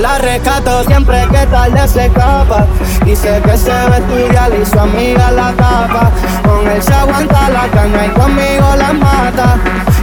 la 0.00 0.18
rescato 0.18 0.84
siempre 0.84 1.26
que 1.30 1.46
tarde 1.46 1.88
se 1.88 2.06
escapa. 2.06 2.66
Y 3.06 3.14
sé 3.14 3.40
que 3.44 3.56
se 3.56 3.70
ve 3.70 4.60
y 4.60 4.66
su 4.66 4.78
amiga 4.78 5.30
la 5.30 5.52
tapa. 5.52 6.10
Con 6.44 6.66
él 6.68 6.82
se 6.82 6.92
aguanta 6.92 7.48
la 7.50 7.68
caña 7.68 8.06
y 8.06 8.10
conmigo 8.10 8.76
la 8.76 8.92
mata. 8.92 9.58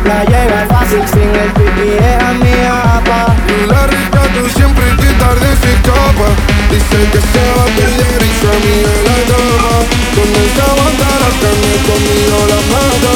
La 0.06 0.24
llega 0.24 0.66
fácil 0.70 1.04
sin 1.08 1.30
el 1.36 1.52
pipi, 1.52 1.90
es 2.00 2.24
a 2.24 2.32
mi 2.34 2.54
apa. 2.66 3.36
La 3.68 3.88
rescato 3.88 4.50
siempre 4.56 4.86
que 4.98 5.14
tarde 5.20 5.50
se 5.62 5.74
escapa. 5.74 6.28
Y 6.72 6.80
sé 6.90 7.00
que 7.12 7.22
se 7.32 7.44
va 7.56 7.64
a 7.64 7.70
y 7.70 8.32
su 8.40 8.48
amiga 8.48 8.94
la 9.08 9.18
tapa. 9.30 9.76
Con 10.16 10.28
él 10.40 10.50
se 10.56 10.62
aguanta 10.62 11.08
la 11.24 11.32
caña 11.42 11.70
y 11.76 11.82
conmigo 11.90 12.38
la 12.52 12.60
mata. 12.72 13.14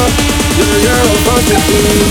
La 0.59 0.71
lleva 0.83 1.15
fácil 1.25 1.59
sin 1.67 2.04